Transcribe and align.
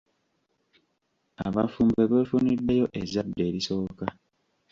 Abafumbo 1.45 2.01
beefuniddeyo 2.11 2.85
ezzadde 2.99 3.41
erisooka. 3.49 4.05